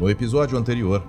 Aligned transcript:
No 0.00 0.08
episódio 0.08 0.56
anterior, 0.56 1.02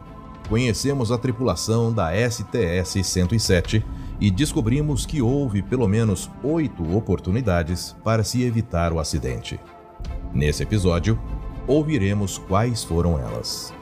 conhecemos 0.50 1.13
a 1.13 1.18
tripulação 1.18 1.94
da 1.94 2.12
STS-107 2.12 3.81
e 4.20 4.30
descobrimos 4.30 5.05
que 5.05 5.22
houve 5.22 5.62
pelo 5.62 5.88
menos 5.88 6.30
oito 6.44 6.84
oportunidades 6.94 7.95
para 8.04 8.22
se 8.22 8.44
evitar 8.44 8.91
o 8.91 9.00
acidente. 9.00 9.58
Nesse 10.33 10.64
episódio, 10.64 11.17
ouviremos 11.66 12.38
quais 12.38 12.83
foram 12.83 13.17
elas. 13.17 13.73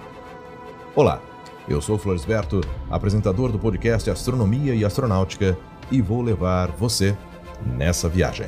Olá, 0.95 1.19
eu 1.67 1.81
sou 1.81 1.97
Floresberto, 1.97 2.61
apresentador 2.87 3.51
do 3.51 3.57
podcast 3.57 4.11
Astronomia 4.11 4.75
e 4.75 4.85
Astronáutica, 4.85 5.57
e 5.89 6.03
vou 6.03 6.21
levar 6.21 6.69
você 6.73 7.17
nessa 7.65 8.07
viagem. 8.07 8.47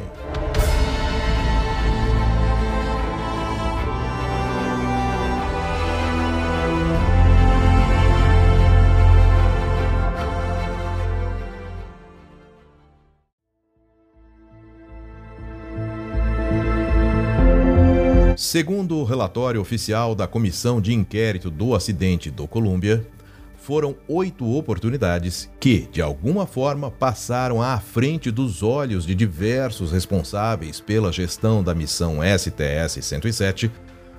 Segundo 18.42 18.98
o 18.98 19.04
relatório 19.04 19.62
oficial 19.62 20.16
da 20.16 20.26
Comissão 20.26 20.82
de 20.82 20.92
Inquérito 20.96 21.52
do 21.52 21.76
Acidente 21.76 22.32
do 22.32 22.48
Columbia, 22.48 23.08
foram 23.56 23.96
oito 24.08 24.58
oportunidades 24.58 25.48
que, 25.60 25.88
de 25.92 26.02
alguma 26.02 26.48
forma, 26.48 26.90
passaram 26.90 27.62
à 27.62 27.80
frente 27.80 28.32
dos 28.32 28.64
olhos 28.64 29.06
de 29.06 29.14
diversos 29.14 29.92
responsáveis 29.92 30.80
pela 30.80 31.14
gestão 31.14 31.64
da 31.64 31.76
missão 31.76 32.18
STS-107, 32.18 33.70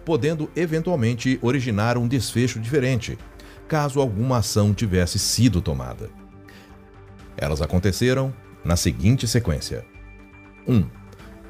podendo 0.04 0.48
eventualmente 0.54 1.36
originar 1.42 1.98
um 1.98 2.06
desfecho 2.06 2.60
diferente, 2.60 3.18
caso 3.66 4.00
alguma 4.00 4.36
ação 4.38 4.72
tivesse 4.72 5.18
sido 5.18 5.60
tomada. 5.60 6.08
Elas 7.36 7.60
aconteceram 7.60 8.32
na 8.64 8.76
seguinte 8.76 9.26
sequência: 9.26 9.84
1. 10.68 10.76
Um, 10.76 11.02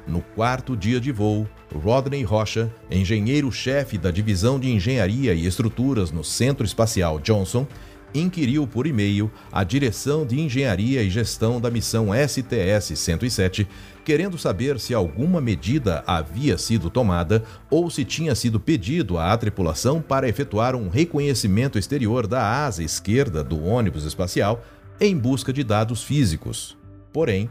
no 0.07 0.21
quarto 0.21 0.75
dia 0.75 0.99
de 0.99 1.11
voo, 1.11 1.47
Rodney 1.73 2.23
Rocha, 2.23 2.73
engenheiro-chefe 2.89 3.97
da 3.97 4.11
Divisão 4.11 4.59
de 4.59 4.69
Engenharia 4.69 5.33
e 5.33 5.45
Estruturas 5.45 6.11
no 6.11 6.23
Centro 6.23 6.65
Espacial 6.65 7.19
Johnson, 7.19 7.67
inquiriu 8.13 8.67
por 8.67 8.85
e-mail 8.85 9.31
a 9.51 9.63
Direção 9.63 10.25
de 10.25 10.39
Engenharia 10.39 11.01
e 11.01 11.09
Gestão 11.09 11.59
da 11.59 11.71
missão 11.71 12.07
STS-107, 12.07 13.67
querendo 14.05 14.37
saber 14.37 14.79
se 14.79 14.93
alguma 14.93 15.41
medida 15.41 16.03
havia 16.05 16.57
sido 16.57 16.89
tomada 16.89 17.43
ou 17.69 17.89
se 17.89 18.05
tinha 18.05 18.35
sido 18.35 18.59
pedido 18.59 19.17
à 19.17 19.35
tripulação 19.35 20.01
para 20.01 20.29
efetuar 20.29 20.75
um 20.75 20.89
reconhecimento 20.89 21.79
exterior 21.79 22.27
da 22.27 22.65
asa 22.65 22.83
esquerda 22.83 23.43
do 23.43 23.63
ônibus 23.63 24.05
espacial 24.05 24.63
em 24.99 25.17
busca 25.17 25.51
de 25.51 25.63
dados 25.63 26.03
físicos. 26.03 26.77
Porém, 27.11 27.49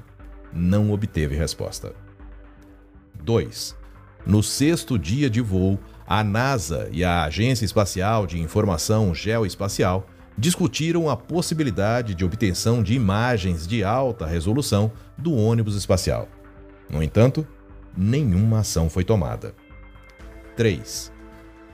não 0.52 0.92
obteve 0.92 1.34
resposta. 1.34 1.92
2. 3.22 3.81
No 4.24 4.42
sexto 4.42 4.98
dia 4.98 5.28
de 5.28 5.40
voo, 5.40 5.78
a 6.06 6.22
NASA 6.22 6.88
e 6.92 7.02
a 7.02 7.24
Agência 7.24 7.64
Espacial 7.64 8.26
de 8.26 8.40
Informação 8.40 9.14
Geoespacial 9.14 10.06
discutiram 10.38 11.10
a 11.10 11.16
possibilidade 11.16 12.14
de 12.14 12.24
obtenção 12.24 12.82
de 12.82 12.94
imagens 12.94 13.66
de 13.66 13.84
alta 13.84 14.26
resolução 14.26 14.92
do 15.18 15.34
ônibus 15.34 15.76
espacial. 15.76 16.28
No 16.88 17.02
entanto, 17.02 17.46
nenhuma 17.96 18.60
ação 18.60 18.88
foi 18.88 19.04
tomada. 19.04 19.54
3. 20.56 21.11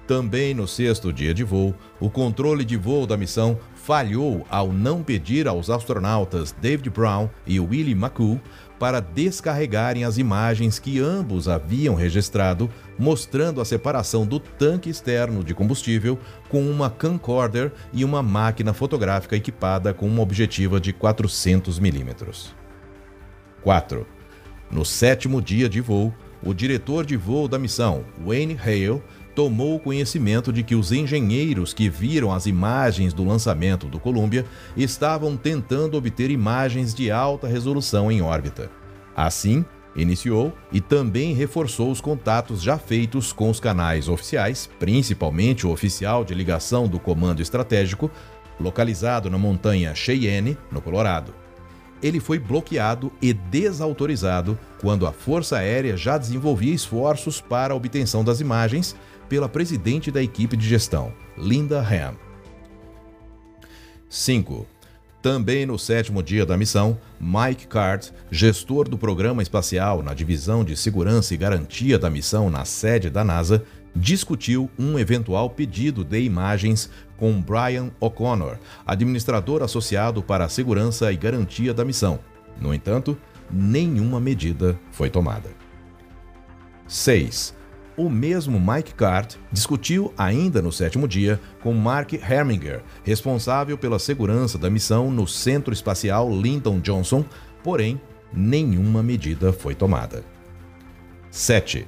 Também 0.08 0.54
no 0.54 0.66
sexto 0.66 1.12
dia 1.12 1.34
de 1.34 1.44
voo, 1.44 1.74
o 2.00 2.08
controle 2.08 2.64
de 2.64 2.78
voo 2.78 3.06
da 3.06 3.14
missão 3.14 3.58
falhou 3.74 4.46
ao 4.48 4.72
não 4.72 5.02
pedir 5.02 5.46
aos 5.46 5.69
astronautas 5.69 6.50
David 6.50 6.88
Brown 6.88 7.28
e 7.46 7.60
Willie 7.60 7.92
McCool 7.92 8.41
para 8.78 9.00
descarregarem 9.00 10.04
as 10.04 10.16
imagens 10.16 10.78
que 10.78 10.98
ambos 10.98 11.47
haviam 11.47 11.94
registrado, 11.94 12.70
mostrando 12.98 13.60
a 13.60 13.66
separação 13.66 14.24
do 14.24 14.41
tanque 14.41 14.88
externo 14.88 15.44
de 15.44 15.52
combustível 15.52 16.18
com 16.48 16.62
uma 16.62 16.88
camcorder 16.88 17.70
e 17.92 18.02
uma 18.02 18.22
máquina 18.22 18.72
fotográfica 18.72 19.36
equipada 19.36 19.92
com 19.92 20.06
uma 20.06 20.22
objetiva 20.22 20.80
de 20.80 20.91
400 20.91 21.78
mm. 21.78 22.14
4. 23.60 24.06
No 24.70 24.86
sétimo 24.86 25.42
dia 25.42 25.68
de 25.68 25.82
voo, 25.82 26.14
o 26.42 26.54
diretor 26.54 27.04
de 27.04 27.16
voo 27.16 27.48
da 27.48 27.58
missão, 27.58 28.04
Wayne 28.24 28.56
Hale, 28.56 29.02
tomou 29.38 29.78
conhecimento 29.78 30.53
de 30.53 30.65
que 30.65 30.75
os 30.75 30.91
engenheiros 30.91 31.72
que 31.72 31.88
viram 31.88 32.32
as 32.32 32.47
imagens 32.47 33.15
do 33.15 33.22
lançamento 33.22 33.87
do 33.87 34.00
Columbia 34.00 34.44
estavam 34.76 35.37
tentando 35.37 35.97
obter 35.97 36.28
imagens 36.28 36.93
de 36.93 37.09
alta 37.09 37.47
resolução 37.47 38.10
em 38.10 38.21
órbita. 38.21 38.69
Assim, 39.15 39.65
iniciou 39.94 40.53
e 40.72 40.81
também 40.81 41.34
reforçou 41.34 41.93
os 41.93 42.00
contatos 42.00 42.60
já 42.60 42.77
feitos 42.78 43.32
com 43.32 43.48
os 43.48 43.60
canais 43.60 44.09
oficiais, 44.09 44.69
principalmente 44.77 45.65
o 45.65 45.71
oficial 45.71 46.25
de 46.25 46.34
ligação 46.34 46.88
do 46.88 46.98
Comando 46.98 47.41
Estratégico, 47.41 48.10
localizado 48.59 49.31
na 49.31 49.38
montanha 49.38 49.94
Cheyenne, 49.94 50.59
no 50.69 50.81
Colorado. 50.81 51.32
Ele 52.03 52.19
foi 52.19 52.41
bloqueado 52.41 53.12
e 53.22 53.32
desautorizado 53.32 54.59
quando 54.81 55.06
a 55.06 55.12
Força 55.12 55.59
Aérea 55.59 55.97
já 55.97 56.19
desenvolvia 56.19 56.75
esforços 56.75 57.41
para 57.41 57.72
a 57.72 57.77
obtenção 57.77 58.25
das 58.25 58.41
imagens 58.41 58.97
pela 59.28 59.49
presidente 59.49 60.11
da 60.11 60.22
equipe 60.22 60.56
de 60.56 60.66
gestão, 60.66 61.12
Linda 61.37 61.81
Ham. 61.81 62.15
5. 64.09 64.66
Também 65.21 65.66
no 65.66 65.78
sétimo 65.78 66.22
dia 66.22 66.47
da 66.47 66.56
missão, 66.56 66.99
Mike 67.21 67.66
Cart, 67.66 68.11
gestor 68.31 68.89
do 68.89 68.97
programa 68.97 69.43
espacial 69.43 70.03
na 70.03 70.15
divisão 70.15 70.65
de 70.65 70.77
segurança 70.77 71.34
e 71.34 71.37
garantia 71.37 71.99
da 71.99 72.09
missão 72.09 72.49
na 72.49 72.65
sede 72.65 73.11
da 73.11 73.25
NASA, 73.25 73.65
discutiu 73.94 74.71
um 74.78 74.99
eventual 74.99 75.50
pedido 75.50 76.05
de 76.05 76.21
imagens 76.21 76.89
com 77.16 77.43
Brian 77.43 77.91
O'Connor, 77.99 78.59
administrador 78.87 79.62
associado 79.62 80.22
para 80.22 80.45
a 80.45 80.49
segurança 80.49 81.12
e 81.12 81.16
garantia 81.16 81.75
da 81.75 81.84
missão. 81.84 82.21
No 82.60 82.72
entanto, 82.72 83.19
nenhuma 83.50 84.21
medida 84.21 84.78
foi 84.92 85.10
tomada. 85.10 85.51
6 86.86 87.58
o 87.98 88.09
mesmo 88.09 88.60
Mike 88.60 88.95
Cart 88.95 89.34
discutiu 89.50 90.15
ainda 90.16 90.62
no 90.62 90.71
sétimo 90.71 91.09
dia 91.09 91.41
com 91.60 91.74
Mark 91.74 92.12
Herminger, 92.12 92.80
responsável 93.03 93.77
pela 93.77 93.98
segurança 93.98 94.56
da 94.56 94.71
missão 94.71 95.10
no 95.10 95.27
Centro 95.27 95.72
Espacial 95.72 96.30
Lyndon 96.30 96.78
Johnson, 96.78 97.24
porém, 97.62 98.00
nenhuma 98.33 99.03
medida 99.03 99.53
foi 99.53 99.74
tomada. 99.74 100.24
7. 101.28 101.86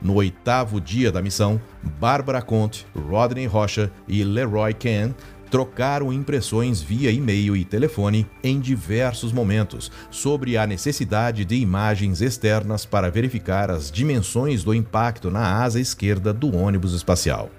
No 0.00 0.14
oitavo 0.14 0.80
dia 0.80 1.12
da 1.12 1.20
missão, 1.20 1.60
Bárbara 2.00 2.40
Conte, 2.40 2.86
Rodney 2.96 3.44
Rocha 3.44 3.92
e 4.08 4.24
Leroy 4.24 4.72
Ken 4.72 5.14
trocaram 5.50 6.12
impressões 6.12 6.80
via 6.80 7.10
e-mail 7.10 7.56
e 7.56 7.64
telefone 7.64 8.26
em 8.42 8.60
diversos 8.60 9.32
momentos 9.32 9.90
sobre 10.10 10.56
a 10.56 10.66
necessidade 10.66 11.44
de 11.44 11.56
imagens 11.56 12.20
externas 12.20 12.84
para 12.84 13.10
verificar 13.10 13.70
as 13.70 13.90
dimensões 13.90 14.62
do 14.62 14.72
impacto 14.72 15.30
na 15.30 15.62
asa 15.62 15.80
esquerda 15.80 16.32
do 16.32 16.56
ônibus 16.56 16.94
espacial. 16.94 17.50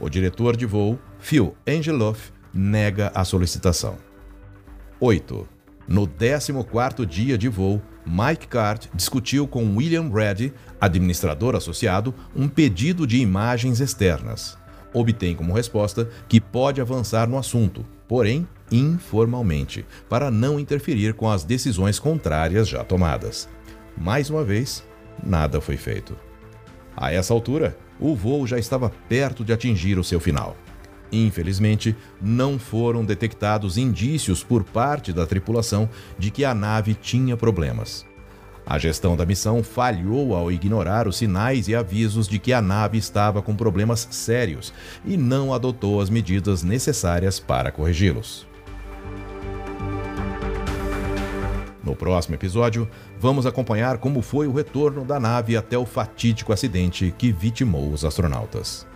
O 0.00 0.08
diretor 0.08 0.56
de 0.56 0.64
voo, 0.64 0.98
Phil 1.18 1.54
Angeloff, 1.68 2.32
nega 2.54 3.12
a 3.14 3.24
solicitação. 3.24 3.98
8. 4.98 5.46
No 5.86 6.06
14º 6.06 7.04
dia 7.04 7.36
de 7.36 7.48
voo, 7.48 7.82
Mike 8.06 8.48
Card 8.48 8.88
discutiu 8.94 9.46
com 9.46 9.76
William 9.76 10.08
Brady, 10.08 10.52
administrador 10.80 11.54
associado, 11.54 12.14
um 12.34 12.48
pedido 12.48 13.06
de 13.06 13.18
imagens 13.18 13.80
externas. 13.80 14.56
Obtém 14.92 15.34
como 15.34 15.54
resposta 15.54 16.08
que 16.28 16.40
pode 16.40 16.80
avançar 16.80 17.28
no 17.28 17.38
assunto, 17.38 17.84
porém 18.08 18.46
informalmente, 18.72 19.84
para 20.08 20.30
não 20.30 20.58
interferir 20.58 21.14
com 21.14 21.28
as 21.28 21.44
decisões 21.44 21.98
contrárias 21.98 22.68
já 22.68 22.84
tomadas. 22.84 23.48
Mais 23.96 24.30
uma 24.30 24.44
vez, 24.44 24.84
nada 25.22 25.60
foi 25.60 25.76
feito. 25.76 26.16
A 26.96 27.12
essa 27.12 27.32
altura, 27.32 27.76
o 27.98 28.14
voo 28.14 28.46
já 28.46 28.58
estava 28.58 28.90
perto 29.08 29.44
de 29.44 29.52
atingir 29.52 29.98
o 29.98 30.04
seu 30.04 30.20
final. 30.20 30.56
Infelizmente, 31.12 31.96
não 32.20 32.58
foram 32.58 33.04
detectados 33.04 33.76
indícios 33.76 34.44
por 34.44 34.62
parte 34.62 35.12
da 35.12 35.26
tripulação 35.26 35.88
de 36.18 36.30
que 36.30 36.44
a 36.44 36.54
nave 36.54 36.94
tinha 36.94 37.36
problemas. 37.36 38.06
A 38.70 38.78
gestão 38.78 39.16
da 39.16 39.26
missão 39.26 39.64
falhou 39.64 40.32
ao 40.32 40.52
ignorar 40.52 41.08
os 41.08 41.16
sinais 41.16 41.66
e 41.66 41.74
avisos 41.74 42.28
de 42.28 42.38
que 42.38 42.52
a 42.52 42.62
nave 42.62 42.98
estava 42.98 43.42
com 43.42 43.56
problemas 43.56 44.06
sérios 44.12 44.72
e 45.04 45.16
não 45.16 45.52
adotou 45.52 46.00
as 46.00 46.08
medidas 46.08 46.62
necessárias 46.62 47.40
para 47.40 47.72
corrigi-los. 47.72 48.46
No 51.82 51.96
próximo 51.96 52.36
episódio, 52.36 52.88
vamos 53.18 53.44
acompanhar 53.44 53.98
como 53.98 54.22
foi 54.22 54.46
o 54.46 54.52
retorno 54.52 55.04
da 55.04 55.18
nave 55.18 55.56
até 55.56 55.76
o 55.76 55.84
fatídico 55.84 56.52
acidente 56.52 57.12
que 57.18 57.32
vitimou 57.32 57.92
os 57.92 58.04
astronautas. 58.04 58.86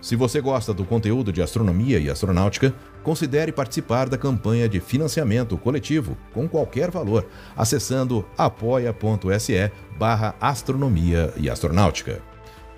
Se 0.00 0.16
você 0.16 0.40
gosta 0.40 0.72
do 0.72 0.84
conteúdo 0.84 1.30
de 1.30 1.42
astronomia 1.42 1.98
e 1.98 2.08
astronáutica, 2.08 2.74
considere 3.02 3.52
participar 3.52 4.08
da 4.08 4.16
campanha 4.16 4.66
de 4.66 4.80
financiamento 4.80 5.58
coletivo 5.58 6.16
com 6.32 6.48
qualquer 6.48 6.90
valor, 6.90 7.26
acessando 7.54 8.24
apoia.se 8.36 9.70
barra 9.98 10.34
astronomia 10.40 11.32
e 11.36 11.50
astronáutica. 11.50 12.22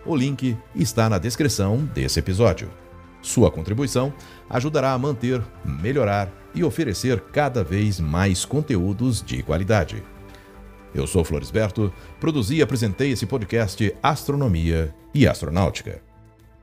O 0.05 0.17
link 0.17 0.57
está 0.75 1.09
na 1.09 1.19
descrição 1.19 1.85
desse 1.95 2.19
episódio. 2.19 2.69
Sua 3.21 3.53
contribuição 3.53 4.13
ajudará 4.51 4.93
a 4.93 4.99
manter, 4.99 5.41
melhorar 5.65 6.29
e 6.53 6.65
oferecer 6.65 7.21
cada 7.33 7.63
vez 7.63 8.01
mais 8.01 8.45
conteúdos 8.45 9.23
de 9.23 9.45
qualidade. 9.45 10.03
Eu 10.93 11.07
sou 11.07 11.25
Floresberto, 11.25 11.93
produzi 12.19 12.57
e 12.57 12.63
apresentei 12.63 13.13
esse 13.13 13.27
podcast 13.27 13.95
Astronomia 14.03 14.93
e 15.15 15.27
Astronáutica. 15.27 16.12